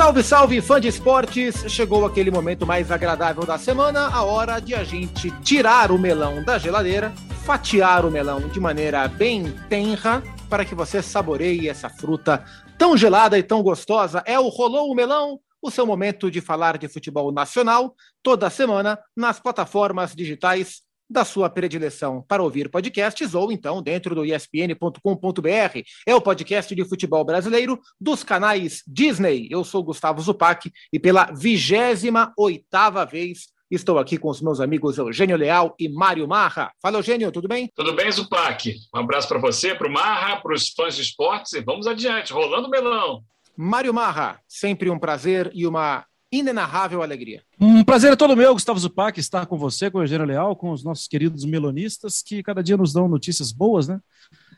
[0.00, 1.70] Salve, salve, fã de esportes!
[1.70, 6.42] Chegou aquele momento mais agradável da semana, a hora de a gente tirar o melão
[6.42, 7.12] da geladeira,
[7.44, 12.42] fatiar o melão de maneira bem tenra, para que você saboreie essa fruta
[12.78, 14.22] tão gelada e tão gostosa.
[14.24, 18.98] É o Rolou o Melão, o seu momento de falar de futebol nacional, toda semana,
[19.14, 20.80] nas plataformas digitais
[21.10, 25.80] da sua predileção para ouvir podcasts ou então dentro do espn.com.br.
[26.06, 29.48] É o podcast de futebol brasileiro dos canais Disney.
[29.50, 34.98] Eu sou Gustavo Zupac e pela vigésima oitava vez estou aqui com os meus amigos
[34.98, 36.72] Eugênio Leal e Mário Marra.
[36.82, 37.70] Fala, Eugênio, tudo bem?
[37.74, 38.74] Tudo bem, Zupac.
[38.94, 42.32] Um abraço para você, para o Marra, para os fãs de esportes e vamos adiante,
[42.32, 43.22] rolando melão.
[43.56, 47.42] Mário Marra, sempre um prazer e uma inenarrável alegria.
[47.60, 50.70] Um prazer é todo meu, Gustavo Zupac, estar com você, com o Eugênio Leal, com
[50.70, 54.00] os nossos queridos melonistas, que cada dia nos dão notícias boas, né?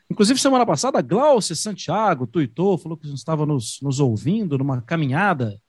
[0.09, 5.59] Inclusive, semana passada, a Glaucia Santiago tuitou, falou que estava nos, nos ouvindo numa caminhada.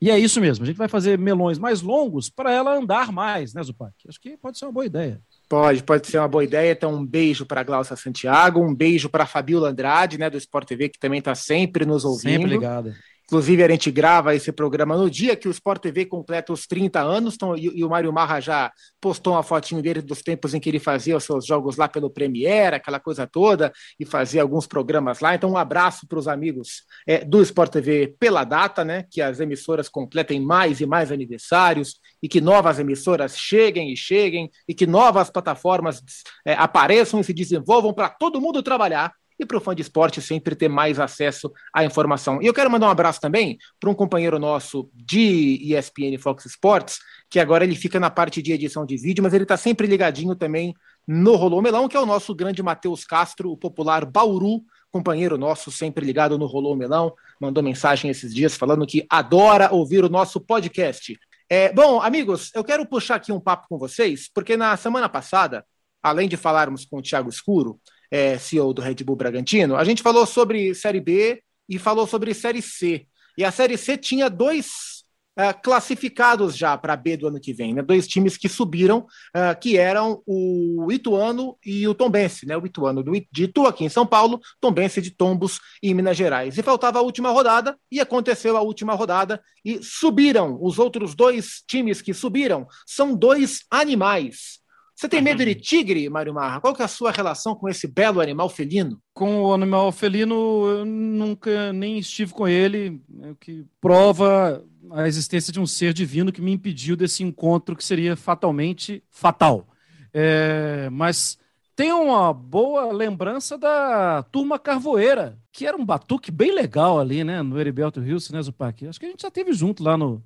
[0.00, 3.52] E é isso mesmo, a gente vai fazer melões mais longos para ela andar mais,
[3.52, 3.92] né, Zupac?
[4.08, 5.20] Acho que pode ser uma boa ideia.
[5.46, 6.72] Pode, pode ser uma boa ideia.
[6.72, 10.38] Então, um beijo para a Glaucia Santiago, um beijo para a Fabiola Andrade, né, do
[10.38, 12.42] Sport TV, que também está sempre nos ouvindo.
[12.42, 12.94] Sempre ligada.
[13.30, 17.00] Inclusive, a gente grava esse programa no dia que o Sport TV completa os 30
[17.00, 20.58] anos, então, e, e, o Mário Marra já postou uma fotinho dele dos tempos em
[20.58, 24.66] que ele fazia os seus jogos lá pelo Premiere, aquela coisa toda, e fazia alguns
[24.66, 25.32] programas lá.
[25.32, 29.04] Então, um abraço para os amigos é, do Sport TV pela data, né?
[29.08, 34.50] Que as emissoras completem mais e mais aniversários, e que novas emissoras cheguem e cheguem,
[34.66, 36.02] e que novas plataformas
[36.44, 40.20] é, apareçam e se desenvolvam para todo mundo trabalhar e para o fã de esporte
[40.20, 42.40] sempre ter mais acesso à informação.
[42.42, 46.98] E eu quero mandar um abraço também para um companheiro nosso de ESPN Fox Sports,
[47.28, 50.34] que agora ele fica na parte de edição de vídeo, mas ele está sempre ligadinho
[50.36, 50.74] também
[51.06, 55.70] no Rolô Melão, que é o nosso grande Matheus Castro, o popular Bauru, companheiro nosso,
[55.70, 60.40] sempre ligado no Rolô Melão, mandou mensagem esses dias falando que adora ouvir o nosso
[60.40, 61.18] podcast.
[61.48, 65.64] É, bom, amigos, eu quero puxar aqui um papo com vocês, porque na semana passada,
[66.02, 70.02] além de falarmos com o Thiago Escuro, é, CEO do Red Bull Bragantino, a gente
[70.02, 73.06] falou sobre Série B e falou sobre Série C.
[73.38, 75.00] E a Série C tinha dois
[75.38, 77.82] uh, classificados já para B do ano que vem, né?
[77.82, 79.06] dois times que subiram,
[79.36, 82.56] uh, que eram o Ituano e o Tombense, né?
[82.56, 86.58] o Ituano do, de Itu aqui em São Paulo, Tombense de Tombos em Minas Gerais.
[86.58, 90.58] E faltava a última rodada, e aconteceu a última rodada, e subiram.
[90.60, 94.59] Os outros dois times que subiram são dois animais.
[95.00, 96.60] Você tem medo de tigre, Mário Marra?
[96.60, 99.00] Qual que é a sua relação com esse belo animal felino?
[99.14, 100.34] Com o animal felino,
[100.66, 106.30] eu nunca nem estive com ele, o que prova a existência de um ser divino
[106.30, 109.66] que me impediu desse encontro que seria fatalmente fatal.
[110.12, 111.38] É, mas
[111.74, 117.40] tem uma boa lembrança da turma Carvoeira, que era um batuque bem legal ali, né,
[117.40, 118.86] no Heriberto Rios, né, Zupac?
[118.86, 120.22] Acho que a gente já teve junto lá no,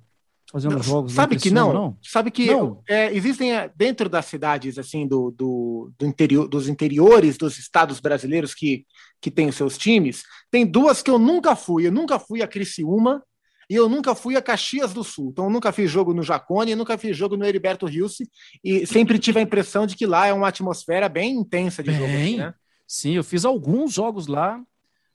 [0.55, 1.11] fazendo não, jogos.
[1.11, 1.73] Sabe que não?
[1.73, 1.97] não?
[2.01, 2.81] Sabe que não.
[2.87, 7.99] É, existem é, dentro das cidades assim do, do, do, interior, dos interiores dos estados
[7.99, 8.85] brasileiros que,
[9.19, 11.87] que têm os seus times, tem duas que eu nunca fui.
[11.87, 13.21] Eu nunca fui a Criciúma
[13.69, 15.31] e eu nunca fui a Caxias do Sul.
[15.33, 18.25] Então eu nunca fiz jogo no Jacone, nunca fiz jogo no Heriberto Rilse
[18.63, 21.99] e sempre tive a impressão de que lá é uma atmosfera bem intensa de bem,
[21.99, 22.13] jogo.
[22.13, 22.53] Assim, né?
[22.87, 24.63] Sim, eu fiz alguns jogos lá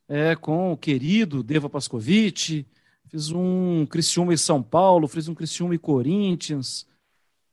[0.06, 2.66] é, com o querido Deva Pascovitch,
[3.10, 6.86] Fiz um Criciúma e São Paulo, fiz um Criciúma e Corinthians,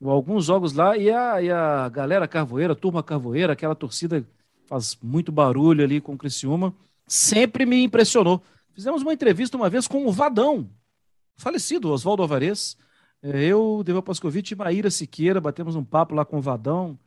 [0.04, 4.24] alguns jogos lá, e a, e a galera carvoeira, turma carvoeira, aquela torcida
[4.68, 6.76] faz muito barulho ali com o Criciúma,
[7.08, 8.40] sempre me impressionou.
[8.72, 10.70] Fizemos uma entrevista uma vez com o Vadão,
[11.36, 12.78] falecido Oswaldo Alvarez,
[13.24, 17.00] é, eu, Deva Pascovitch e Maíra Siqueira, batemos um papo lá com o Vadão.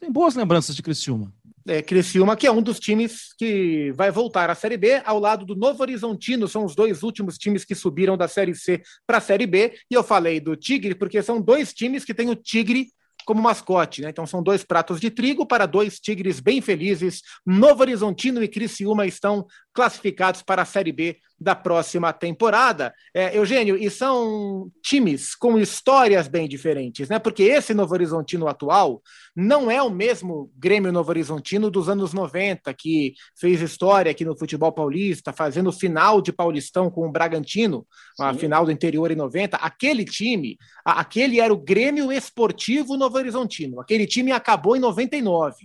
[0.00, 1.32] Tem boas lembranças de Criciúma
[1.66, 5.44] é, Criciúma, que é um dos times que vai voltar à Série B, ao lado
[5.44, 9.20] do Novo Horizontino, são os dois últimos times que subiram da Série C para a
[9.20, 12.88] Série B, e eu falei do Tigre, porque são dois times que têm o Tigre
[13.24, 14.10] como mascote, né?
[14.10, 17.22] Então são dois pratos de trigo para dois tigres bem felizes.
[17.46, 22.94] Novo Horizontino e Criciúma estão classificados para a Série B da próxima temporada.
[23.12, 27.18] É, Eugênio, e são times com histórias bem diferentes, né?
[27.18, 29.02] Porque esse Novo Horizontino atual
[29.34, 34.38] não é o mesmo Grêmio Novo Horizontino dos anos 90, que fez história aqui no
[34.38, 37.86] futebol paulista, fazendo final de Paulistão com o Bragantino,
[38.20, 39.56] a final do interior em 90.
[39.56, 43.80] Aquele time, aquele era o Grêmio Esportivo Novo Horizontino.
[43.80, 45.56] Aquele time acabou em 99.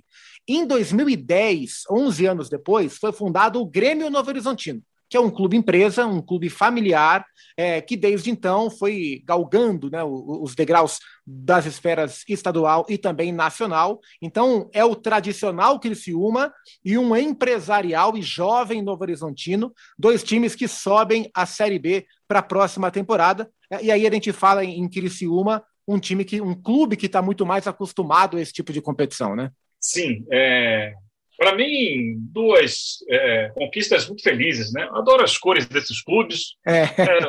[0.47, 5.55] Em 2010, 11 anos depois, foi fundado o Grêmio Novo Horizontino que é um clube
[5.55, 12.23] empresa, um clube familiar, é, que desde então foi galgando né, os degraus das esferas
[12.27, 13.99] estadual e também nacional.
[14.21, 16.53] Então, é o tradicional Criciúma
[16.83, 22.39] e um empresarial e jovem Novo Horizontino, dois times que sobem a Série B para
[22.39, 23.49] a próxima temporada.
[23.81, 27.45] E aí a gente fala em Criciúma, um time que, um clube que está muito
[27.45, 29.51] mais acostumado a esse tipo de competição, né?
[29.79, 30.93] Sim, é,
[31.37, 34.89] para mim, duas é, conquistas muito felizes, né?
[34.91, 36.55] Adoro as cores desses clubes.
[36.65, 36.83] É.
[36.83, 37.19] É,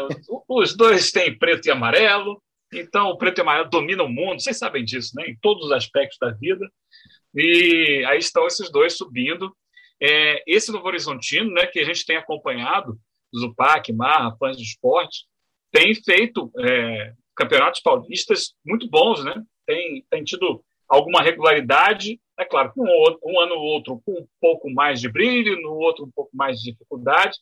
[0.49, 2.43] os dois têm preto e amarelo,
[2.73, 5.27] então o preto e amarelo domina o mundo, vocês sabem disso, né?
[5.29, 6.67] Em todos os aspectos da vida.
[7.35, 9.55] E aí estão esses dois subindo.
[10.01, 12.97] É, esse Novo Horizontino, né, que a gente tem acompanhado,
[13.37, 15.27] Zupac, Marra, fãs de esporte,
[15.71, 19.35] tem feito é, campeonatos paulistas muito bons, né?
[19.67, 24.71] Tem, tem tido alguma regularidade é claro, um, um ano ou outro com um pouco
[24.71, 27.37] mais de brilho, no outro um pouco mais de dificuldade,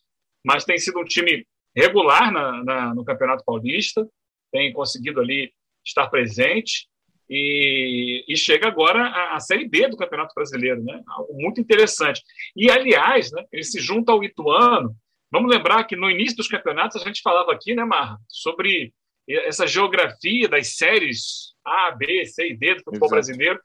[0.44, 1.46] mas tem sido um time
[1.76, 4.08] regular na, na, no Campeonato Paulista,
[4.50, 5.52] tem conseguido ali
[5.84, 6.88] estar presente
[7.28, 11.02] e, e chega agora à, à, Série B do Campeonato Brasileiro, né?
[11.08, 12.22] Algo muito interessante.
[12.56, 14.96] E, aliás, né, ele se junta ao Ituano.
[15.30, 18.94] Vamos lembrar que no início dos campeonatos a gente falava aqui, né, Marra, sobre
[19.28, 23.10] essa geografia das séries A, B, C e D do futebol Exato.
[23.10, 23.60] brasileiro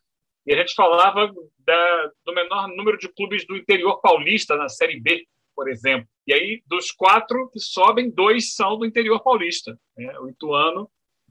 [0.45, 4.99] e a gente falava da, do menor número de clubes do interior paulista na Série
[4.99, 6.07] B, por exemplo.
[6.25, 10.17] E aí, dos quatro que sobem, dois são do interior paulista: né?
[10.19, 10.89] o Ituano,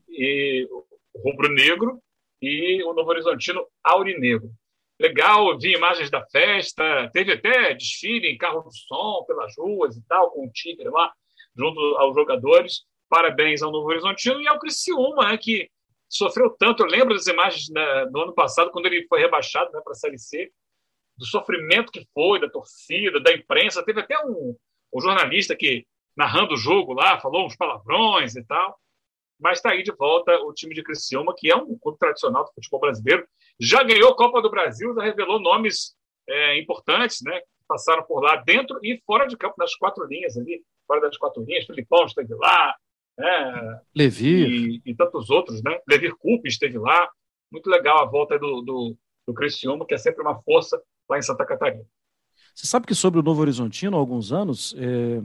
[0.09, 0.85] e o
[1.25, 2.01] Rubro Negro
[2.43, 4.51] e o Novo Horizontino Aurinegro.
[4.99, 10.07] Legal, vi imagens da festa, teve até desfile em carro de som pelas ruas e
[10.07, 11.11] tal, com o Tigre lá,
[11.57, 12.85] junto aos jogadores.
[13.09, 15.71] Parabéns ao Novo Horizontino e ao Criciúma, né, que
[16.11, 16.83] sofreu tanto.
[16.83, 19.95] Eu lembro das imagens né, do ano passado, quando ele foi rebaixado né, para a
[19.97, 20.53] Série C,
[21.17, 23.85] do sofrimento que foi, da torcida, da imprensa.
[23.85, 24.57] Teve até um,
[24.93, 25.87] um jornalista que,
[26.17, 28.79] narrando o jogo lá, falou uns palavrões e tal.
[29.39, 32.53] Mas está aí de volta o time de Criciúma, que é um clube tradicional do
[32.53, 33.27] futebol brasileiro.
[33.59, 35.95] Já ganhou a Copa do Brasil, já revelou nomes
[36.29, 37.41] é, importantes, né?
[37.67, 41.43] Passaram por lá, dentro e fora de campo, nas quatro linhas ali, fora das quatro
[41.43, 41.65] linhas.
[41.65, 42.75] Filipão esteve lá,
[43.21, 43.81] né?
[43.95, 44.49] Levir.
[44.49, 45.79] E, e, tantos outros, né?
[45.89, 47.09] Levir Coupe esteve lá.
[47.53, 48.97] Muito legal a volta do, do,
[49.27, 51.85] do Criciúma, que é sempre uma força lá em Santa Catarina.
[52.55, 55.23] Você sabe que sobre o Novo Horizontino, há alguns anos, é,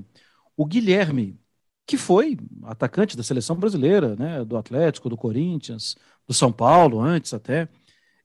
[0.56, 1.40] o Guilherme,
[1.86, 5.96] que foi atacante da seleção brasileira, né, do Atlético, do Corinthians,
[6.28, 7.70] do São Paulo, antes até,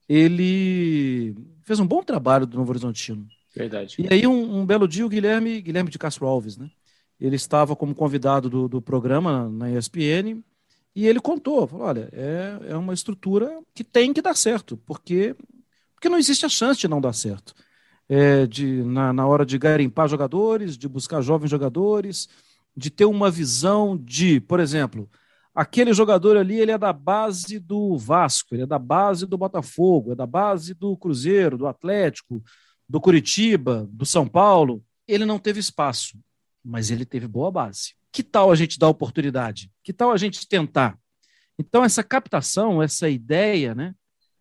[0.09, 3.27] ele fez um bom trabalho do Novo Horizontino.
[3.55, 3.97] Verdade.
[3.99, 6.69] E aí, um, um belo dia, o Guilherme, Guilherme de Castro Alves, né?
[7.21, 10.43] Ele estava como convidado do, do programa na ESPN
[10.95, 15.35] e ele contou, falou, olha, é, é uma estrutura que tem que dar certo, porque,
[15.93, 17.53] porque não existe a chance de não dar certo.
[18.09, 22.27] É, de, na, na hora de garimpar jogadores, de buscar jovens jogadores,
[22.75, 25.07] de ter uma visão de, por exemplo,
[25.53, 30.11] aquele jogador ali ele é da base do Vasco, ele é da base do Botafogo,
[30.11, 32.43] é da base do Cruzeiro, do Atlético,
[32.89, 34.83] do Curitiba, do São Paulo.
[35.07, 36.17] Ele não teve espaço
[36.63, 37.93] mas ele teve boa base.
[38.11, 39.71] Que tal a gente dar oportunidade?
[39.83, 40.97] Que tal a gente tentar?
[41.57, 43.93] Então, essa captação, essa ideia, né?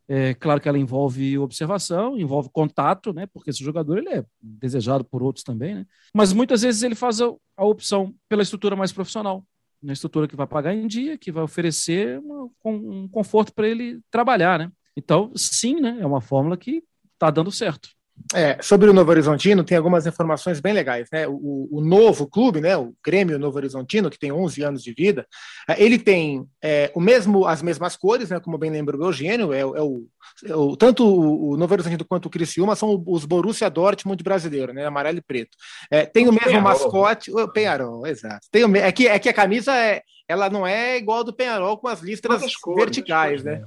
[0.08, 3.26] É claro que ela envolve observação, envolve contato, né?
[3.26, 5.86] Porque esse jogador ele é desejado por outros também, né?
[6.12, 9.46] Mas muitas vezes ele faz a, a opção pela estrutura mais profissional,
[9.80, 14.00] uma estrutura que vai pagar em dia, que vai oferecer uma, um conforto para ele
[14.10, 14.72] trabalhar, né?
[14.96, 15.98] Então, sim, né?
[16.00, 16.82] É uma fórmula que
[17.14, 17.90] está dando certo.
[18.34, 21.08] É, sobre o Novo Horizontino, tem algumas informações bem legais.
[21.12, 21.26] Né?
[21.26, 25.26] O, o, novo clube, né, o Grêmio Novo Horizontino, que tem 11 anos de vida,
[25.68, 29.52] é, ele tem é, o mesmo, as mesmas cores, né, como bem lembra o Eugênio,
[29.52, 30.06] é, é, o,
[30.44, 34.86] é o, tanto o Novo Horizontino quanto o Criciúma são os Borussia Dortmund brasileiro, né,
[34.86, 35.56] amarelo e preto.
[35.90, 36.68] É, tem o, mesmo Penharol.
[36.68, 38.46] mascote, o Penharol, exato.
[38.50, 41.32] Tem o, é, que, é que a camisa é, ela não é igual a do
[41.32, 43.64] Penharol com as listras cores, verticais, né?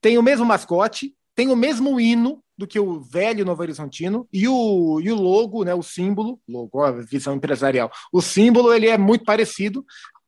[0.00, 4.46] Tem o mesmo mascote, tem o mesmo hino do que o velho Novo Horizontino e
[4.46, 8.96] o, e o logo, né, o símbolo, logo, a visão empresarial, o símbolo ele é
[8.96, 9.84] muito parecido,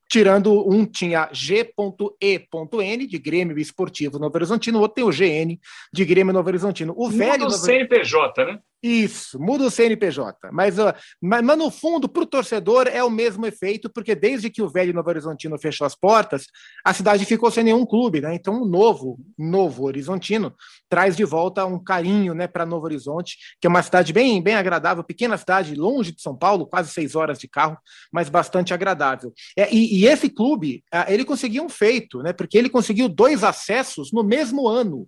[0.09, 5.59] tirando um tinha G.E.N de Grêmio Esportivo Novo Horizontino, o outro tem o GN
[5.93, 6.93] de Grêmio Novo Horizontino.
[6.97, 7.57] O velho Novo...
[7.57, 8.59] CNPJ, né?
[8.81, 10.51] Isso, muda o CNPJ.
[10.51, 10.75] Mas,
[11.19, 14.69] mas, mas, no fundo, para o torcedor é o mesmo efeito, porque desde que o
[14.69, 16.45] velho Novo Horizontino fechou as portas,
[16.85, 18.35] a cidade ficou sem nenhum clube, né?
[18.35, 20.53] Então, o novo, novo Horizontino
[20.87, 24.55] traz de volta um carinho né, para Novo Horizonte, que é uma cidade bem, bem
[24.55, 27.77] agradável, pequena cidade, longe de São Paulo, quase seis horas de carro,
[28.11, 29.33] mas bastante agradável.
[29.57, 32.31] É, e, e, esse clube, uh, ele conseguiu um feito, né?
[32.31, 35.07] Porque ele conseguiu dois acessos no mesmo ano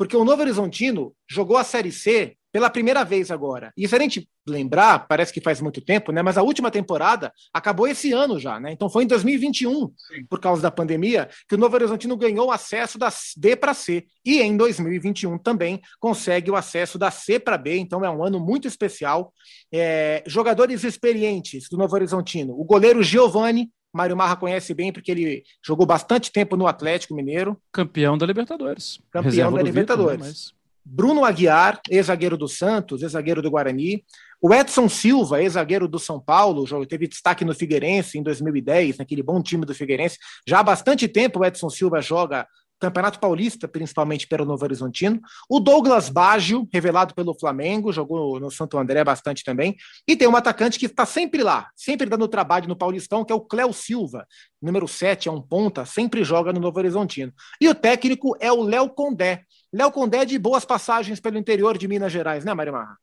[0.00, 3.70] porque o Novo Horizontino jogou a Série C pela primeira vez agora.
[3.76, 6.22] E se a gente lembrar, parece que faz muito tempo, né?
[6.22, 8.72] Mas a última temporada acabou esse ano já, né?
[8.72, 10.24] Então foi em 2021, Sim.
[10.26, 14.06] por causa da pandemia, que o Novo Horizontino ganhou o acesso da D para C.
[14.24, 17.76] E em 2021 também consegue o acesso da C para B.
[17.76, 19.34] Então é um ano muito especial.
[19.70, 22.58] É, jogadores experientes do Novo Horizontino.
[22.58, 27.60] O goleiro Giovani, Mário Marra conhece bem porque ele jogou bastante tempo no Atlético Mineiro.
[27.72, 29.00] Campeão da Libertadores.
[29.10, 30.12] Campeão Reserva da Libertadores.
[30.12, 30.32] Vitor, né?
[30.32, 30.60] Mas...
[30.84, 34.02] Bruno Aguiar, ex-zagueiro do Santos, ex-zagueiro do Guarani.
[34.40, 39.42] O Edson Silva, ex-zagueiro do São Paulo, teve destaque no Figueirense em 2010, naquele bom
[39.42, 40.18] time do Figueirense.
[40.48, 42.46] Já há bastante tempo o Edson Silva joga
[42.80, 45.20] Campeonato Paulista, principalmente pelo Novo Horizontino.
[45.48, 49.76] O Douglas Baggio, revelado pelo Flamengo, jogou no Santo André bastante também.
[50.08, 53.36] E tem um atacante que está sempre lá, sempre dando trabalho no Paulistão, que é
[53.36, 54.26] o Cléo Silva,
[54.60, 57.32] número 7, é um ponta, sempre joga no Novo Horizontino.
[57.60, 59.44] E o técnico é o Léo Condé.
[59.72, 62.96] Léo Condé de boas passagens pelo interior de Minas Gerais, né, Mário Marra?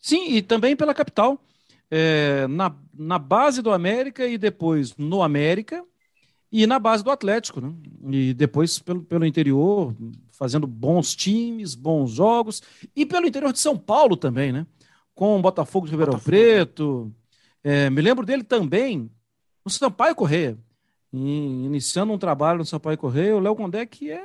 [0.00, 1.40] Sim, e também pela capital.
[1.90, 5.84] É, na, na base do América e depois no América,
[6.50, 7.72] e na base do Atlético, né?
[8.10, 9.94] E depois pelo, pelo interior,
[10.30, 12.62] fazendo bons times, bons jogos,
[12.96, 14.66] e pelo interior de São Paulo também, né?
[15.14, 16.30] Com o Botafogo de Ribeirão Botafogo.
[16.30, 17.12] Preto.
[17.62, 19.10] É, me lembro dele também
[19.64, 20.56] no Sampaio Correia,
[21.12, 24.22] iniciando um trabalho no Sampaio Correia, o Léo Condé, que é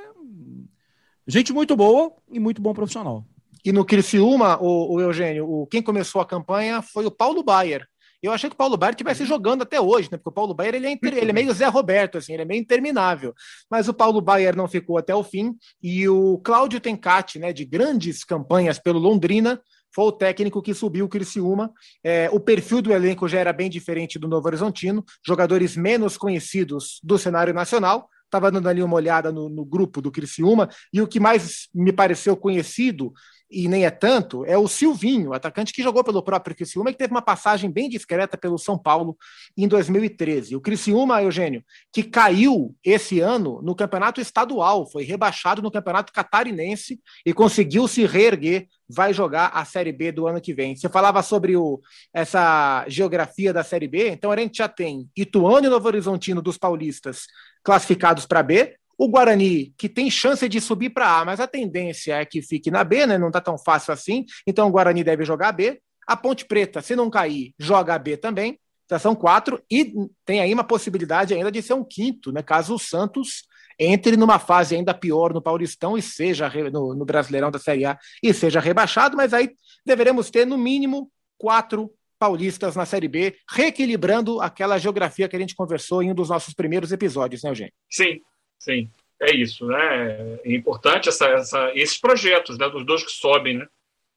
[1.27, 3.25] gente muito boa e muito bom profissional.
[3.65, 7.87] E no Criciúma, o, o Eugênio, o, quem começou a campanha foi o Paulo Baier,
[8.27, 10.17] eu achei que o Paulo Baier tivesse jogando até hoje, né?
[10.17, 11.13] Porque o Paulo Baier ele é, inter...
[11.17, 13.33] ele é meio Zé Roberto, assim, ele é meio interminável.
[13.69, 15.55] Mas o Paulo Baier não ficou até o fim.
[15.81, 19.61] E o Cláudio Tencati, né, de grandes campanhas pelo Londrina,
[19.93, 21.71] foi o técnico que subiu o Criciúma.
[22.03, 26.99] É, o perfil do elenco já era bem diferente do Novo Horizontino, jogadores menos conhecidos
[27.03, 28.09] do cenário nacional.
[28.25, 31.93] Estava dando ali uma olhada no, no, grupo do Criciúma, e o que mais me
[31.93, 33.13] pareceu conhecido
[33.53, 36.97] e nem é tanto, é o Silvinho, atacante que jogou pelo próprio Criciúma e que
[36.97, 39.15] teve uma passagem bem discreta pelo São Paulo
[39.55, 40.55] em 2013.
[40.55, 46.99] O Criciúma, Eugênio, que caiu esse ano no campeonato estadual, foi rebaixado no campeonato catarinense
[47.23, 50.75] e conseguiu se reerguer, vai jogar a Série B do ano que vem.
[50.75, 51.79] Você falava sobre o,
[52.13, 56.57] essa geografia da Série B, então a gente já tem Ituano e Novo Horizontino dos
[56.57, 57.27] paulistas
[57.63, 62.15] classificados para B, o Guarani, que tem chance de subir para A, mas a tendência
[62.15, 63.17] é que fique na B, né?
[63.17, 64.25] Não está tão fácil assim.
[64.45, 65.79] Então o Guarani deve jogar B.
[66.05, 68.59] A Ponte Preta, se não cair, joga B também.
[68.89, 69.61] Já são quatro.
[69.71, 69.93] E
[70.25, 72.43] tem aí uma possibilidade ainda de ser um quinto, né?
[72.43, 73.43] Caso o Santos
[73.79, 77.97] entre numa fase ainda pior no Paulistão e seja no, no Brasileirão da Série A
[78.21, 79.51] e seja rebaixado, mas aí
[79.85, 85.55] deveremos ter no mínimo quatro paulistas na Série B, reequilibrando aquela geografia que a gente
[85.55, 87.73] conversou em um dos nossos primeiros episódios, né, Eugênio?
[87.89, 88.21] Sim,
[88.63, 88.89] Sim,
[89.19, 90.39] é isso, né?
[90.41, 92.69] É importante essa, essa, esses projetos, né?
[92.69, 93.67] Dos dois que sobem, né?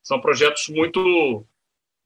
[0.00, 1.44] São projetos muito,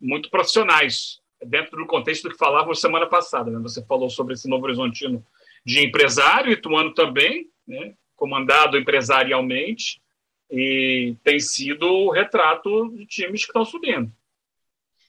[0.01, 3.59] muito profissionais dentro do contexto do que falávamos semana passada, né?
[3.59, 5.23] Você falou sobre esse Novo Horizontino
[5.67, 7.95] de empresário, Ituano também, né?
[8.17, 10.01] Comandado empresarialmente
[10.51, 14.11] e tem sido o retrato de times que estão subindo,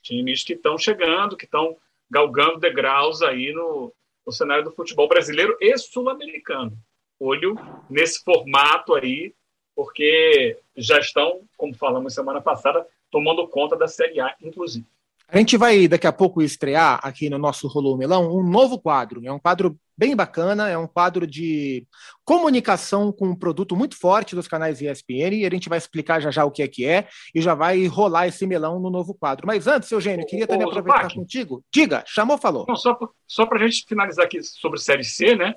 [0.02, 1.78] times que estão chegando, que estão
[2.10, 3.90] galgando degraus aí no,
[4.26, 6.76] no cenário do futebol brasileiro e sul-americano
[7.22, 7.54] olho
[7.88, 9.34] nesse formato aí,
[9.74, 14.86] porque já estão, como falamos semana passada, tomando conta da Série A, inclusive.
[15.28, 19.22] A gente vai daqui a pouco estrear aqui no nosso Rolô Melão um novo quadro.
[19.24, 21.86] É um quadro bem bacana, é um quadro de
[22.22, 26.30] comunicação com um produto muito forte dos canais ESPN e a gente vai explicar já
[26.30, 29.46] já o que é que é e já vai rolar esse melão no novo quadro.
[29.46, 31.64] Mas antes, Eugênio, queria também aproveitar contigo.
[31.72, 32.66] Diga, chamou, falou.
[32.68, 35.54] Não, só só para a gente finalizar aqui sobre Série C, né?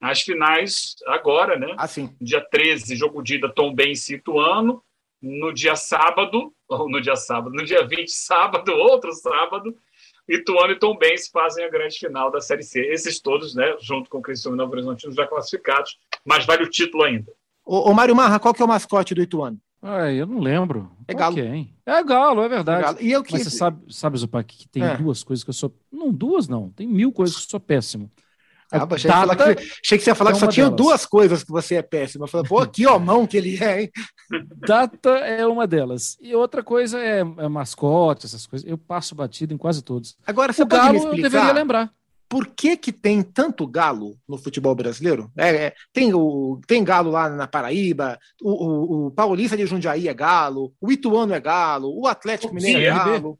[0.00, 1.74] As finais agora, né?
[1.76, 2.14] Assim.
[2.20, 4.82] Dia 13, jogo de ida Tom Ben Ituano.
[5.20, 9.76] No dia sábado, ou no dia sábado, no dia 20, sábado, outro sábado,
[10.28, 12.80] Ituano e Tom Benz fazem a grande final da Série C.
[12.86, 17.02] Esses todos, né, junto com o Cristiano Novo Horizontino, já classificados, mas vale o título
[17.02, 17.32] ainda.
[17.64, 19.58] Ô, ô Mário Marra, qual que é o mascote do Ituano?
[19.80, 20.90] Ah, eu não lembro.
[21.06, 21.36] É galo.
[21.38, 22.80] É galo, é verdade.
[22.80, 22.98] É galo.
[23.00, 23.32] E eu que...
[23.32, 24.96] Mas você sabe, sabe Zupac, que tem é.
[24.96, 25.74] duas coisas que eu sou...
[25.90, 26.70] Não, duas não.
[26.70, 28.10] Tem mil coisas que eu sou péssimo.
[28.70, 30.76] Ah, achei, Data, que que, achei, que você ia falar é que só tinha delas.
[30.76, 32.24] duas coisas que você é péssimo.
[32.24, 33.90] Eu falei, pô, que mão que ele é, hein?
[34.56, 36.18] Data é uma delas.
[36.20, 38.68] E outra coisa é, é mascote, essas coisas.
[38.68, 40.16] Eu passo batido em quase todos.
[40.26, 41.92] Agora, você o pode galo, me explicar eu deveria lembrar.
[42.28, 45.32] Por que, que tem tanto galo no futebol brasileiro?
[45.34, 50.08] É, é, tem, o, tem galo lá na Paraíba, o, o, o Paulista de Jundiaí
[50.08, 53.38] é galo, o Ituano é galo, o Atlético Mineiro é galo.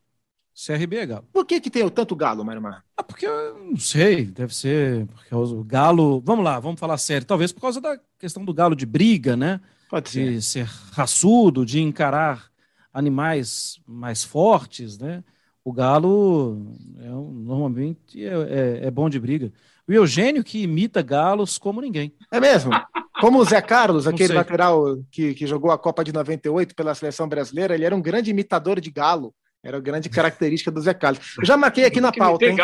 [0.67, 1.25] CRB é galo.
[1.33, 2.85] Por que, que tem tanto galo, Mário Mar?
[2.97, 6.21] Ah, porque eu não sei, deve ser porque o galo.
[6.25, 7.25] Vamos lá, vamos falar sério.
[7.25, 9.61] Talvez por causa da questão do galo de briga, né?
[9.89, 10.33] Pode ser.
[10.33, 12.51] de ser raçudo, de encarar
[12.93, 15.23] animais mais fortes, né?
[15.65, 19.53] O galo é, normalmente é, é, é, bom de briga.
[19.87, 22.13] O Eugênio que imita galos como ninguém.
[22.33, 22.73] É mesmo?
[23.21, 27.29] Como o Zé Carlos, aquele lateral que, que jogou a Copa de 98 pela seleção
[27.29, 29.35] brasileira, ele era um grande imitador de galo.
[29.69, 31.37] Era a grande característica do Zé Carlos.
[31.39, 32.47] Eu já marquei aqui na pauta.
[32.47, 32.57] Hein?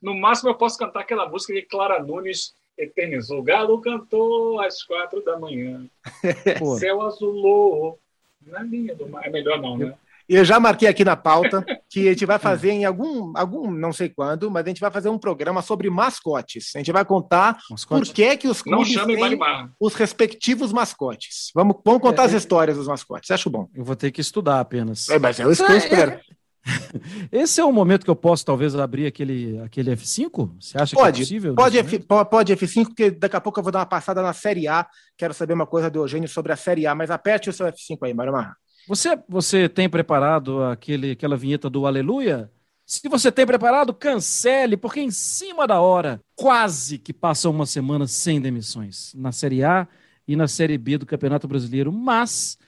[0.00, 3.40] No máximo, eu posso cantar aquela música que Clara Nunes eternizou.
[3.40, 5.84] O galo cantou às quatro da manhã.
[6.78, 7.98] Céu azulou
[8.46, 9.26] na linha do mar.
[9.26, 9.92] É melhor não, né?
[10.28, 13.92] Eu já marquei aqui na pauta que a gente vai fazer em algum, algum, não
[13.92, 16.70] sei quando, mas a gente vai fazer um programa sobre mascotes.
[16.76, 18.06] A gente vai contar Mascote?
[18.06, 19.38] por que, que os clubes têm
[19.80, 21.50] os respectivos mascotes.
[21.54, 23.30] Vamos, vamos contar é, as histórias dos mascotes.
[23.32, 23.68] Acho bom.
[23.74, 25.08] Eu vou ter que estudar apenas.
[25.08, 26.20] É, mas é eu espero.
[27.32, 30.52] Esse é o momento que eu posso talvez abrir aquele, aquele F5?
[30.60, 31.54] Você acha pode, que é possível?
[31.54, 34.68] Pode, F, pode F5, porque daqui a pouco eu vou dar uma passada na Série
[34.68, 34.86] A.
[35.16, 37.98] Quero saber uma coisa do Eugênio sobre a Série A, mas aperte o seu F5
[38.02, 38.56] aí, Mário Marra.
[38.88, 42.50] Você, você tem preparado aquele, aquela vinheta do Aleluia?
[42.84, 48.06] Se você tem preparado, cancele, porque em cima da hora, quase que passa uma semana
[48.06, 49.86] sem demissões na Série A
[50.26, 52.58] e na Série B do Campeonato Brasileiro, mas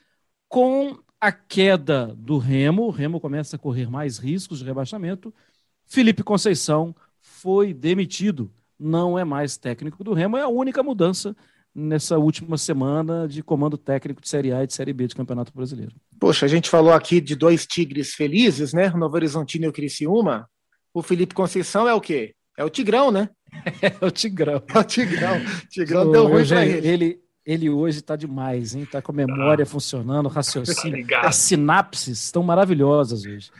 [0.47, 5.33] com a queda do Remo, o Remo começa a correr mais riscos de rebaixamento.
[5.85, 11.35] Felipe Conceição foi demitido, não é mais técnico do Remo, é a única mudança
[11.73, 15.51] nessa última semana de comando técnico de Série A e de Série B de Campeonato
[15.53, 15.95] Brasileiro.
[16.19, 18.89] Poxa, a gente falou aqui de dois tigres felizes, né?
[18.91, 20.47] Novo Horizontino e o Criciúma.
[20.93, 22.35] O Felipe Conceição é o quê?
[22.57, 23.29] É o Tigrão, né?
[23.81, 24.61] É o Tigrão.
[24.67, 25.37] É o Tigrão.
[25.37, 26.87] O Tigrão o, deu ruim pra ele.
[26.87, 27.24] ele.
[27.45, 28.87] Ele hoje está demais, hein?
[28.91, 31.05] Tá com a memória ah, funcionando, raciocínio.
[31.07, 33.51] Tá As sinapses estão maravilhosas hoje.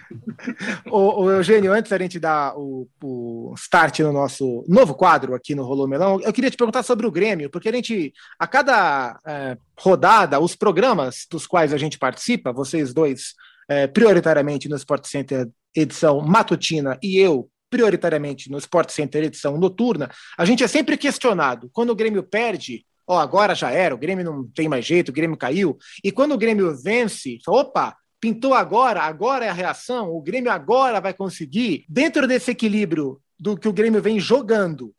[0.89, 5.53] ô, ô, Eugênio, antes da gente dar o, o, start no nosso novo quadro aqui
[5.53, 9.19] no Rolô Melão, eu queria te perguntar sobre o Grêmio, porque a gente, a cada
[9.25, 13.35] é, rodada, os programas dos quais a gente participa, vocês dois,
[13.69, 20.09] é, prioritariamente no Sport Center edição matutina e eu, prioritariamente no Sport Center edição noturna,
[20.37, 21.69] a gente é sempre questionado.
[21.73, 25.13] Quando o Grêmio perde, ó, agora já era, o Grêmio não tem mais jeito, o
[25.13, 25.77] Grêmio caiu.
[26.03, 30.99] E quando o Grêmio vence, opa, pintou agora, agora é a reação, o Grêmio agora
[30.99, 34.93] vai conseguir, dentro desse equilíbrio do que o Grêmio vem jogando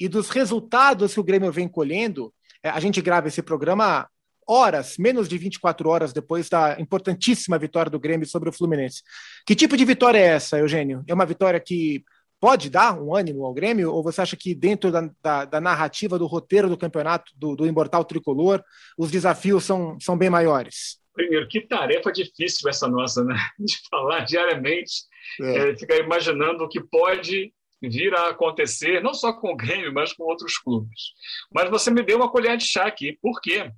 [0.00, 4.08] e dos resultados que o Grêmio vem colhendo, é, a gente grava esse programa
[4.46, 9.02] horas, menos de 24 horas depois da importantíssima vitória do Grêmio sobre o Fluminense.
[9.46, 11.04] Que tipo de vitória é essa, Eugênio?
[11.06, 12.04] É uma vitória que
[12.42, 13.92] pode dar um ânimo ao Grêmio?
[13.92, 17.64] Ou você acha que dentro da, da, da narrativa do roteiro do campeonato do, do
[17.64, 18.60] Imortal Tricolor,
[18.98, 20.98] os desafios são, são bem maiores?
[21.14, 23.36] Primeiro, que tarefa difícil essa nossa, né?
[23.60, 25.04] De falar diariamente,
[25.40, 25.70] é.
[25.70, 30.12] É, ficar imaginando o que pode vir a acontecer, não só com o Grêmio, mas
[30.12, 31.12] com outros clubes.
[31.54, 33.16] Mas você me deu uma colher de chá aqui.
[33.22, 33.70] Por quê?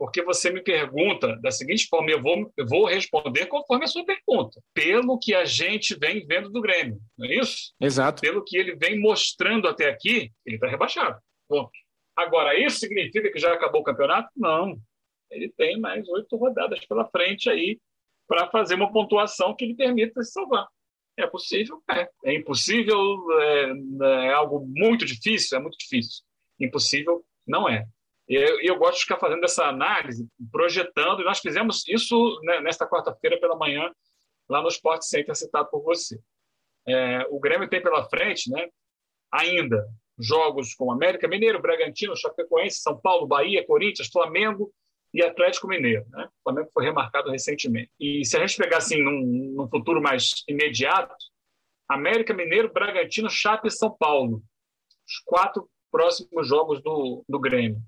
[0.00, 4.02] Porque você me pergunta da seguinte forma, eu vou, eu vou responder conforme a sua
[4.02, 7.74] pergunta, pelo que a gente vem vendo do Grêmio, não é isso?
[7.78, 8.22] Exato.
[8.22, 11.20] Pelo que ele vem mostrando até aqui, ele está rebaixado.
[11.46, 11.70] Ponto.
[12.16, 14.30] Agora, isso significa que já acabou o campeonato?
[14.34, 14.80] Não.
[15.30, 17.78] Ele tem mais oito rodadas pela frente aí
[18.26, 20.66] para fazer uma pontuação que lhe permita se salvar.
[21.18, 21.82] É possível?
[21.90, 22.08] É.
[22.24, 22.98] É impossível?
[23.38, 25.58] É, é algo muito difícil?
[25.58, 26.22] É muito difícil.
[26.58, 27.22] Impossível?
[27.46, 27.86] Não é.
[28.30, 32.60] E eu, eu, gosto de ficar fazendo essa análise, projetando, e nós fizemos isso né,
[32.60, 33.90] nesta quarta-feira pela manhã,
[34.48, 36.16] lá no Sport Center, citado por você.
[36.86, 38.68] É, o Grêmio tem pela frente né,
[39.32, 39.84] ainda
[40.16, 44.72] jogos com América Mineiro, Bragantino, Chapecoense, São Paulo, Bahia, Corinthians, Flamengo
[45.12, 46.06] e Atlético Mineiro.
[46.10, 46.26] Né?
[46.26, 47.90] O Flamengo foi remarcado recentemente.
[47.98, 51.16] E se a gente pegar assim num, num futuro mais imediato,
[51.88, 54.40] América Mineiro, Bragantino, Chape e São Paulo.
[55.04, 57.82] Os quatro próximos jogos do, do Grêmio.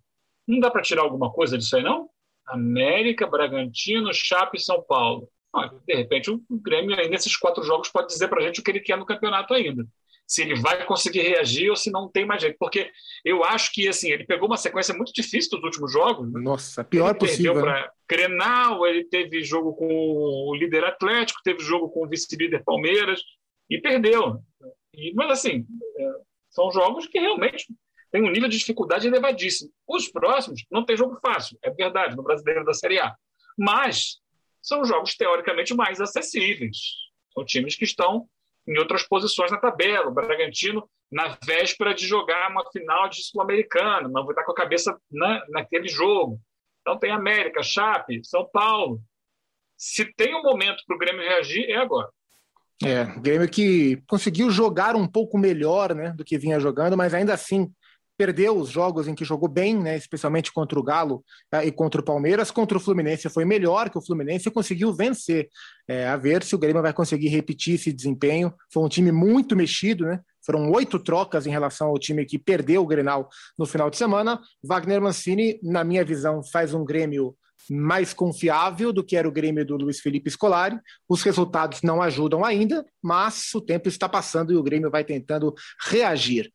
[0.46, 2.08] Não dá para tirar alguma coisa disso aí, não?
[2.46, 5.28] América, Bragantino, Chape e São Paulo.
[5.54, 8.62] Ah, de repente, o Grêmio, aí, nesses quatro jogos, pode dizer para a gente o
[8.64, 9.86] que ele quer no campeonato ainda.
[10.26, 12.56] Se ele vai conseguir reagir ou se não tem mais jeito.
[12.58, 12.90] Porque
[13.24, 16.32] eu acho que assim, ele pegou uma sequência muito difícil dos últimos jogos.
[16.32, 16.40] Né?
[16.40, 17.52] Nossa, pior ele possível.
[17.52, 22.64] Perdeu para Crenal, ele teve jogo com o líder Atlético, teve jogo com o vice-líder
[22.64, 23.20] Palmeiras
[23.68, 24.40] e perdeu.
[24.94, 25.66] E, mas assim,
[25.98, 26.10] é,
[26.48, 27.66] são jogos que realmente
[28.12, 29.72] tem um nível de dificuldade elevadíssimo.
[29.88, 33.16] Os próximos não tem jogo fácil, é verdade, no brasileiro da Série A.
[33.58, 34.20] Mas
[34.60, 36.76] são jogos teoricamente mais acessíveis.
[37.32, 38.28] São times que estão
[38.68, 40.08] em outras posições na tabela.
[40.08, 44.56] O Bragantino, na véspera de jogar uma final de Sul-Americana, não vai estar com a
[44.56, 46.38] cabeça na, naquele jogo.
[46.82, 49.00] Então tem América, Chape, São Paulo.
[49.76, 52.10] Se tem um momento para o Grêmio reagir, é agora.
[52.84, 57.32] É, Grêmio que conseguiu jogar um pouco melhor né, do que vinha jogando, mas ainda
[57.32, 57.72] assim
[58.22, 62.00] perdeu os jogos em que jogou bem, né, especialmente contra o Galo uh, e contra
[62.00, 62.52] o Palmeiras.
[62.52, 65.48] Contra o Fluminense foi melhor que o Fluminense e conseguiu vencer.
[65.88, 68.54] É, a ver se o Grêmio vai conseguir repetir esse desempenho.
[68.72, 70.20] Foi um time muito mexido, né?
[70.46, 74.40] Foram oito trocas em relação ao time que perdeu o Grenal no final de semana.
[74.62, 77.34] Wagner Mancini, na minha visão, faz um Grêmio
[77.68, 80.78] mais confiável do que era o Grêmio do Luiz Felipe Scolari.
[81.08, 85.52] Os resultados não ajudam ainda, mas o tempo está passando e o Grêmio vai tentando
[85.90, 86.50] reagir.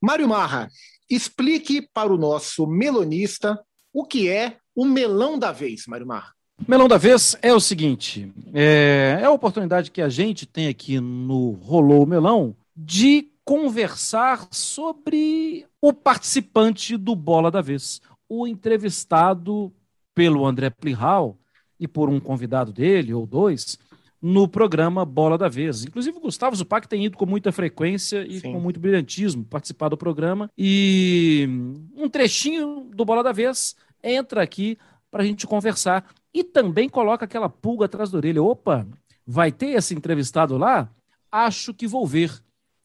[0.00, 0.68] Mário Marra,
[1.14, 3.60] explique para o nosso melonista
[3.92, 6.32] o que é o melão da vez, Mário Marra.
[6.66, 11.00] Melão da vez é o seguinte: é, é a oportunidade que a gente tem aqui
[11.00, 19.72] no Rolou Melão de conversar sobre o participante do Bola da Vez, o entrevistado
[20.14, 21.36] pelo André Plihal
[21.78, 23.78] e por um convidado dele, ou dois,
[24.26, 25.84] no programa Bola da Vez.
[25.84, 28.54] Inclusive, o Gustavo Zupac tem ido com muita frequência e Sim.
[28.54, 30.50] com muito brilhantismo participar do programa.
[30.56, 31.46] E
[31.94, 34.78] um trechinho do Bola da Vez entra aqui
[35.10, 36.06] para a gente conversar.
[36.32, 38.42] E também coloca aquela pulga atrás da orelha.
[38.42, 38.88] Opa,
[39.26, 40.88] vai ter esse entrevistado lá?
[41.30, 42.32] Acho que vou ver.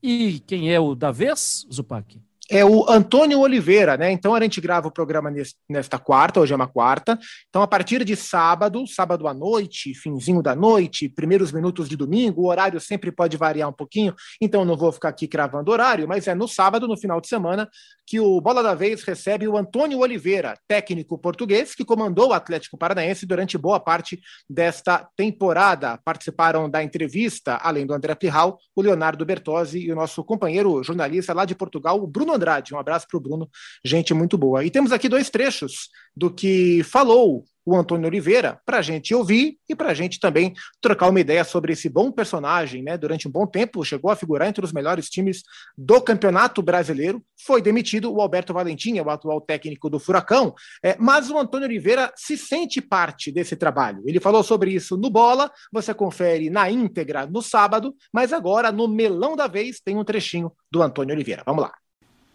[0.03, 2.19] E quem é o da vez, Zupac?
[2.49, 4.11] É o Antônio Oliveira, né?
[4.11, 5.31] Então a gente grava o programa
[5.69, 7.19] nesta quarta, hoje é uma quarta.
[7.49, 12.41] Então, a partir de sábado, sábado à noite, finzinho da noite, primeiros minutos de domingo,
[12.41, 16.27] o horário sempre pode variar um pouquinho, então não vou ficar aqui cravando horário, mas
[16.27, 17.69] é no sábado, no final de semana,
[18.05, 22.77] que o Bola da Vez recebe o Antônio Oliveira, técnico português, que comandou o Atlético
[22.77, 25.99] Paranaense durante boa parte desta temporada.
[26.03, 31.33] Participaram da entrevista, além do André Pirral, o Leonardo Bertozzi e o nosso companheiro jornalista
[31.33, 32.73] lá de Portugal, o Bruno Andrade.
[32.73, 33.49] Um abraço para o Bruno,
[33.83, 34.63] gente muito boa.
[34.63, 39.57] E temos aqui dois trechos do que falou o Antônio Oliveira para a gente ouvir
[39.69, 42.97] e para a gente também trocar uma ideia sobre esse bom personagem, né?
[42.97, 45.43] Durante um bom tempo chegou a figurar entre os melhores times
[45.77, 47.23] do Campeonato Brasileiro.
[47.45, 51.67] Foi demitido o Alberto Valentim, é o atual técnico do Furacão, é, mas o Antônio
[51.67, 54.01] Oliveira se sente parte desse trabalho.
[54.05, 58.87] Ele falou sobre isso no Bola, você confere na íntegra no sábado, mas agora no
[58.87, 61.43] Melão da Vez tem um trechinho do Antônio Oliveira.
[61.45, 61.73] Vamos lá.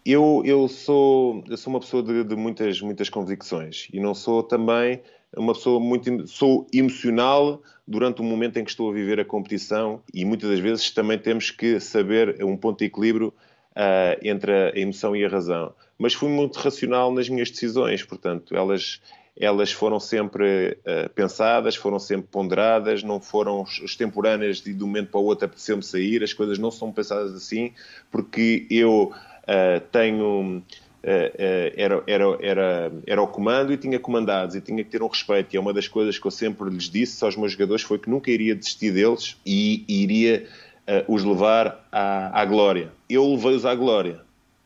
[0.05, 4.43] Eu, eu, sou, eu sou uma pessoa de, de, muitas, muitas convicções e não sou
[4.43, 5.01] também
[5.35, 6.27] uma pessoa muito.
[6.27, 10.59] sou emocional durante o momento em que estou a viver a competição e muitas das
[10.59, 13.33] vezes também temos que saber um ponto de equilíbrio
[13.71, 15.73] uh, entre a emoção e a razão.
[15.97, 19.01] Mas fui muito racional nas minhas decisões, portanto, elas.
[19.37, 25.11] Elas foram sempre uh, pensadas, foram sempre ponderadas, não foram extemporâneas de, de um momento
[25.11, 27.73] para o outro apeteceu-me sair, as coisas não são pensadas assim,
[28.09, 29.11] porque eu
[29.47, 30.63] uh, tenho.
[31.03, 31.29] Uh,
[31.77, 35.53] era, era, era, era o comando e tinha comandados e tinha que ter um respeito.
[35.53, 38.09] E é uma das coisas que eu sempre lhes disse aos meus jogadores foi que
[38.09, 40.47] nunca iria desistir deles e, e iria
[40.87, 42.91] uh, os levar à, à glória.
[43.07, 44.25] Eu levei-os à glória.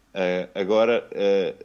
[0.09, 1.07] Uh, agora,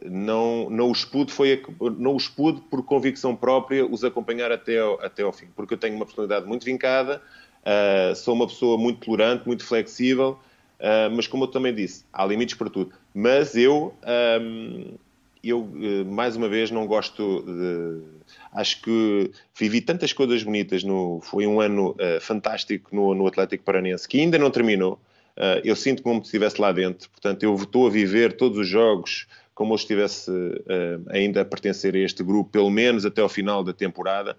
[0.05, 1.63] não, não, os pude foi,
[1.99, 5.79] não os pude, por convicção própria, os acompanhar até ao, até ao fim, porque eu
[5.79, 7.23] tenho uma personalidade muito vincada,
[8.17, 10.39] sou uma pessoa muito tolerante, muito flexível,
[11.17, 12.93] mas como eu também disse, há limites para tudo.
[13.15, 13.95] Mas eu,
[14.43, 14.95] um,
[15.43, 18.03] eu uh, mais uma vez, não gosto de.
[18.53, 20.83] Acho que vivi tantas coisas bonitas.
[20.83, 24.99] No, foi um ano uh, fantástico no, no Atlético Paranense, que ainda não terminou.
[25.63, 27.09] eu sinto como se estivesse lá dentro.
[27.11, 30.33] Portanto, eu estou a viver todos os jogos como eu estivesse
[31.11, 34.37] ainda a pertencer a este grupo, pelo menos até ao final da temporada.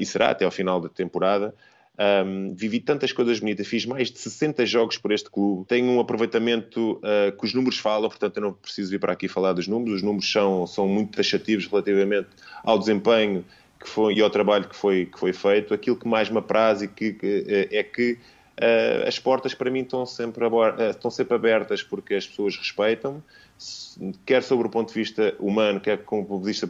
[0.00, 1.54] e será até ao final da temporada.
[1.96, 6.00] Um, vivi tantas coisas bonitas, fiz mais de 60 jogos por este clube, tenho um
[6.00, 9.68] aproveitamento uh, que os números falam, portanto eu não preciso vir para aqui falar dos
[9.68, 12.30] números, os números são, são muito taxativos relativamente
[12.64, 13.44] ao desempenho
[13.78, 15.74] que foi, e ao trabalho que foi, que foi feito.
[15.74, 19.70] Aquilo que mais me apraz e que, que é, é que uh, as portas para
[19.70, 23.22] mim estão sempre, uh, estão sempre abertas porque as pessoas respeitam-me,
[24.24, 26.68] quer sobre o ponto de vista humano, quer como o ponto de vista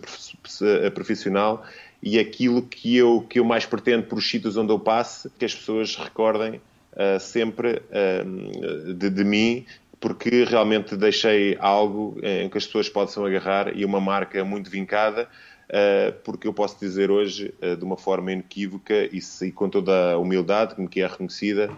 [0.92, 1.64] profissional,
[2.04, 5.44] e aquilo que eu, que eu mais pretendo por os sítios onde eu passe, que
[5.46, 6.60] as pessoas recordem
[6.92, 9.64] uh, sempre uh, de, de, mim,
[9.98, 15.26] porque realmente deixei algo em que as pessoas possam agarrar e uma marca muito vincada,
[15.70, 20.18] uh, porque eu posso dizer hoje, de uma forma inequívoca e, e com toda a
[20.18, 21.70] humildade que me é reconhecida,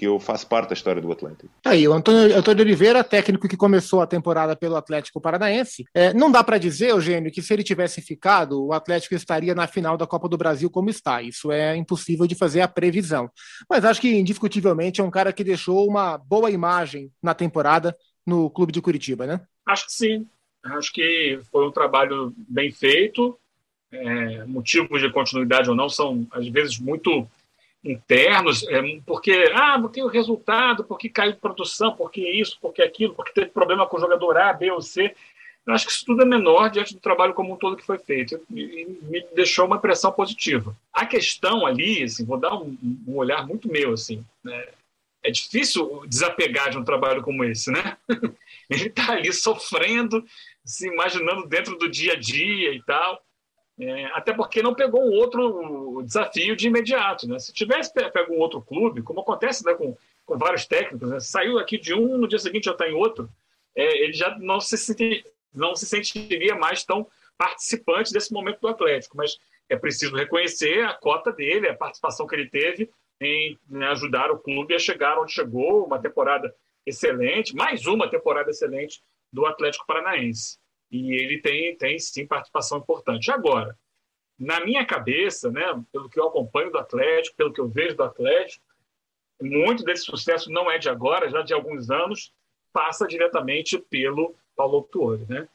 [0.00, 1.50] que eu faço parte da história do Atlético.
[1.62, 6.32] Aí, o Antônio, Antônio Oliveira, técnico que começou a temporada pelo Atlético Paranaense, é, não
[6.32, 10.06] dá para dizer, Eugênio, que se ele tivesse ficado, o Atlético estaria na final da
[10.06, 11.20] Copa do Brasil como está.
[11.20, 13.30] Isso é impossível de fazer a previsão.
[13.68, 17.94] Mas acho que, indiscutivelmente, é um cara que deixou uma boa imagem na temporada
[18.26, 19.42] no clube de Curitiba, né?
[19.66, 20.26] Acho que sim.
[20.64, 23.38] Acho que foi um trabalho bem feito.
[23.92, 27.28] É, motivos de continuidade ou não são, às vezes, muito
[27.82, 33.14] internos, é, porque, ah, não tem o resultado, porque caiu produção, porque isso, porque aquilo,
[33.14, 35.14] porque teve problema com o jogador A, B ou C.
[35.66, 37.98] Eu acho que isso tudo é menor diante do trabalho como um todo que foi
[37.98, 40.74] feito e me deixou uma impressão positiva.
[40.92, 44.66] A questão ali, assim, vou dar um, um olhar muito meu, assim, né?
[45.22, 47.96] é difícil desapegar de um trabalho como esse, né?
[48.70, 50.24] Ele está ali sofrendo,
[50.64, 53.22] se imaginando dentro do dia a dia e tal.
[53.80, 57.26] É, até porque não pegou um outro desafio de imediato.
[57.26, 57.38] Né?
[57.38, 61.18] Se tivesse pego um outro clube, como acontece né, com, com vários técnicos, né?
[61.18, 63.30] saiu aqui de um, no dia seguinte já está em outro,
[63.74, 67.06] é, ele já não se, senti, não se sentiria mais tão
[67.38, 69.16] participante desse momento do Atlético.
[69.16, 69.38] Mas
[69.68, 74.38] é preciso reconhecer a cota dele, a participação que ele teve em né, ajudar o
[74.38, 79.00] clube a chegar onde chegou, uma temporada excelente, mais uma temporada excelente
[79.32, 80.58] do Atlético Paranaense.
[80.90, 83.30] E ele tem, tem sim participação importante.
[83.30, 83.78] Agora,
[84.38, 88.02] na minha cabeça, né, pelo que eu acompanho do Atlético, pelo que eu vejo do
[88.02, 88.64] Atlético,
[89.40, 92.32] muito desse sucesso não é de agora, já de alguns anos,
[92.72, 95.48] passa diretamente pelo Paulo Tuori, né?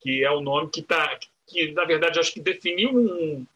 [0.00, 3.46] que é o nome que está, que na verdade acho que definiu um,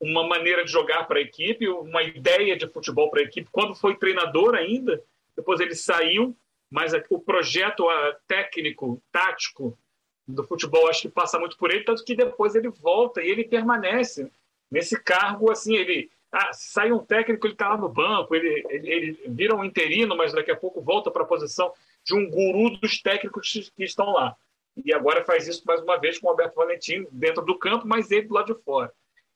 [0.00, 3.48] uma maneira de jogar para a equipe, uma ideia de futebol para a equipe.
[3.50, 5.02] Quando foi treinador ainda,
[5.36, 6.36] depois ele saiu,
[6.70, 7.86] mas o projeto
[8.26, 9.78] técnico, tático
[10.26, 13.44] do futebol acho que passa muito por ele, tanto que depois ele volta e ele
[13.44, 14.30] permanece
[14.70, 18.90] nesse cargo, assim, ele ah, sai um técnico, ele está lá no banco, ele, ele,
[18.90, 22.76] ele, vira um interino, mas daqui a pouco volta para a posição de um guru
[22.78, 24.36] dos técnicos que estão lá.
[24.84, 28.10] E agora faz isso mais uma vez com o Alberto Valentim dentro do campo, mas
[28.10, 28.92] ele do lado de fora.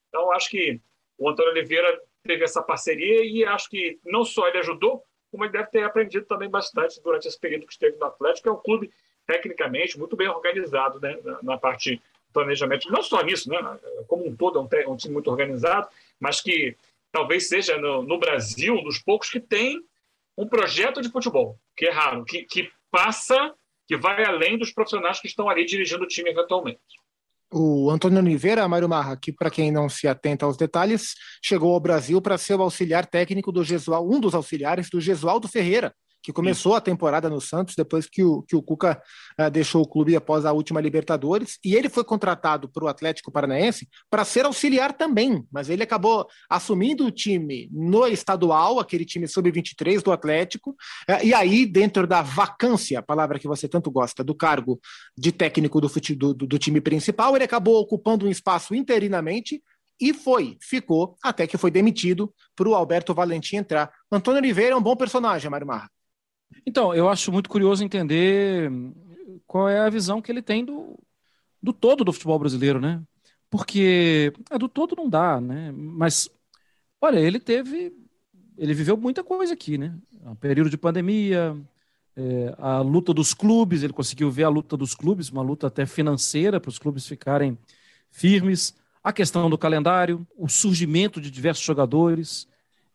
[0.09, 0.81] Então, acho que
[1.17, 5.53] o Antônio Oliveira teve essa parceria e acho que não só ele ajudou, como ele
[5.53, 8.91] deve ter aprendido também bastante durante esse período que esteve no Atlético, é um clube
[9.29, 13.59] tecnicamente muito bem organizado né, na, parte do planejamento, não só nisso, né,
[14.09, 15.87] como um todo, é um, time muito organizado,
[16.19, 16.75] mas que
[17.13, 19.85] talvez seja no, no, Brasil um dos poucos que tem
[20.37, 23.55] um projeto de futebol, que é raro, que, que passa,
[23.87, 26.81] que vai além dos profissionais que estão ali dirigindo o time eventualmente.
[27.53, 31.81] O Antônio Oliveira, Mário Marra, que para quem não se atenta aos detalhes, chegou ao
[31.81, 36.33] Brasil para ser o auxiliar técnico do Gesualdo, um dos auxiliares do Gesualdo Ferreira, que
[36.33, 39.01] começou a temporada no Santos depois que o, que o Cuca
[39.41, 43.31] uh, deixou o clube após a última Libertadores, e ele foi contratado para o Atlético
[43.31, 49.27] Paranaense para ser auxiliar também, mas ele acabou assumindo o time no estadual, aquele time
[49.27, 54.35] sub-23 do Atlético, uh, e aí, dentro da vacância, palavra que você tanto gosta, do
[54.35, 54.81] cargo
[55.17, 59.63] de técnico do, do, do time principal, ele acabou ocupando um espaço interinamente
[60.01, 63.91] e foi, ficou, até que foi demitido para o Alberto Valentim entrar.
[64.11, 65.91] Antônio Oliveira é um bom personagem, Mário Marra.
[66.67, 68.71] Então, eu acho muito curioso entender
[69.47, 70.99] qual é a visão que ele tem do,
[71.63, 73.03] do todo do futebol brasileiro, né?
[73.51, 75.73] Porque é, do todo não dá, né?
[75.73, 76.29] Mas,
[77.01, 77.93] olha, ele teve.
[78.57, 79.97] Ele viveu muita coisa aqui, né?
[80.25, 81.57] Um período de pandemia,
[82.17, 85.87] é, a luta dos clubes, ele conseguiu ver a luta dos clubes, uma luta até
[85.87, 87.57] financeira para os clubes ficarem
[88.11, 92.49] firmes, a questão do calendário, o surgimento de diversos jogadores.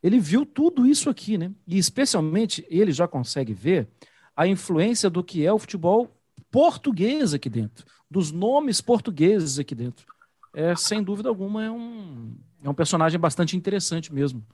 [0.04, 1.52] Ele viu tudo isso aqui, né?
[1.66, 3.88] E especialmente ele já consegue ver
[4.36, 6.14] a influência do que é o futebol
[6.52, 10.06] português aqui dentro, dos nomes portugueses aqui dentro.
[10.54, 14.46] É, sem dúvida alguma, é um, é um personagem bastante interessante mesmo.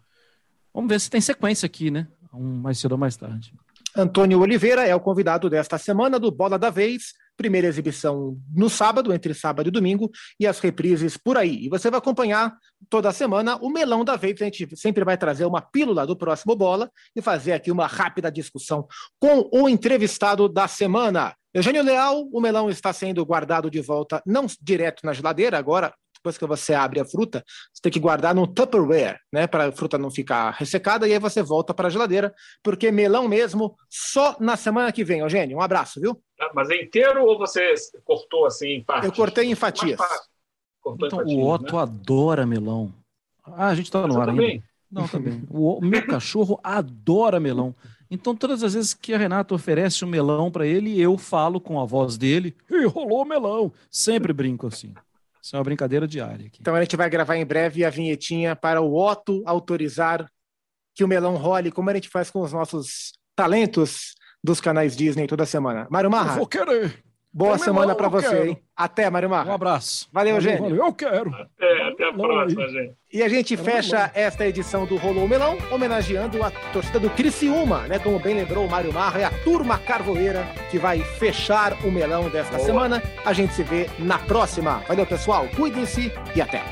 [0.73, 2.07] Vamos ver se tem sequência aqui, né?
[2.33, 3.53] Um, mais cedo ou mais tarde.
[3.95, 7.13] Antônio Oliveira é o convidado desta semana do Bola da Vez.
[7.39, 11.63] Primeira exibição no sábado, entre sábado e domingo, e as reprises por aí.
[11.63, 12.53] E você vai acompanhar
[12.89, 14.41] toda semana o melão da vez.
[14.41, 18.29] A gente sempre vai trazer uma pílula do próximo bola e fazer aqui uma rápida
[18.29, 18.85] discussão
[19.17, 21.33] com o entrevistado da semana.
[21.53, 26.37] Eugênio Leal, o melão está sendo guardado de volta, não direto na geladeira, agora depois
[26.37, 29.97] que você abre a fruta, você tem que guardar no Tupperware, né, para a fruta
[29.97, 34.57] não ficar ressecada, e aí você volta para a geladeira, porque melão mesmo só na
[34.57, 35.57] semana que vem, Eugênio.
[35.57, 36.21] Um abraço, viu?
[36.39, 39.09] Ah, mas é inteiro ou você cortou assim em partes?
[39.09, 39.99] Eu cortei em fatias.
[40.81, 41.81] Cortou então, em fatias, o Otto né?
[41.81, 42.93] adora melão.
[43.45, 44.63] Ah, a gente está no ar ainda.
[44.91, 45.43] Não, também.
[45.49, 47.75] O meu cachorro adora melão.
[48.11, 51.79] Então, todas as vezes que a Renata oferece um melão para ele, eu falo com
[51.79, 53.71] a voz dele, e rolou melão.
[53.91, 54.93] Sempre brinco assim.
[55.49, 56.45] Isso é uma brincadeira diária.
[56.45, 56.59] Aqui.
[56.61, 60.29] Então a gente vai gravar em breve a vinhetinha para o Otto autorizar
[60.93, 65.25] que o melão role, como a gente faz com os nossos talentos dos canais Disney
[65.25, 65.87] toda semana.
[65.89, 66.33] Mário Marra.
[66.33, 67.03] Eu vou querer.
[67.31, 68.47] Boa Tem semana para você, quero.
[68.47, 68.57] hein?
[68.75, 69.51] Até, Mário Marra.
[69.51, 70.09] Um abraço.
[70.11, 70.61] Valeu, valeu gente.
[70.61, 70.85] Valeu.
[70.85, 71.29] Eu quero.
[71.29, 72.93] Até, até a próxima, gente.
[73.13, 77.99] E a gente fecha esta edição do Rolou Melão, homenageando a torcida do Criciúma, né?
[77.99, 82.29] Como bem lembrou o Mário Marra, é a turma carvoeira que vai fechar o melão
[82.29, 82.65] desta Boa.
[82.65, 83.03] semana.
[83.23, 84.79] A gente se vê na próxima.
[84.87, 85.47] Valeu, pessoal.
[85.55, 86.63] Cuidem-se e até.